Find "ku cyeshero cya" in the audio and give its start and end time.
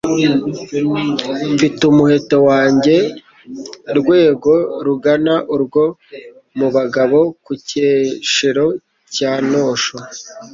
7.43-9.31